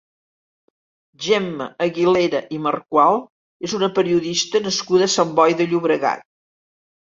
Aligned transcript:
Gemma 1.25 1.67
Aguilera 1.87 2.41
i 2.57 2.59
Marcual 2.69 3.21
és 3.69 3.77
una 3.81 3.93
periodista 4.01 4.65
nascuda 4.71 5.11
a 5.11 5.15
Sant 5.19 5.37
Boi 5.43 5.59
de 5.63 5.71
Llobregat. 5.71 6.29